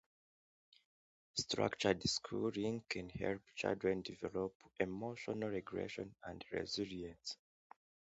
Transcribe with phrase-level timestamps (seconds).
[1.35, 7.37] Structured schooling can help children develop emotional regulation and resilience.